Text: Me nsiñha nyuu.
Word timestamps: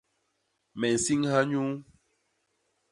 Me 0.79 0.87
nsiñha 0.95 1.39
nyuu. 1.49 1.71